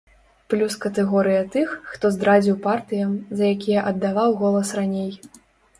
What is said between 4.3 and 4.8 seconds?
голас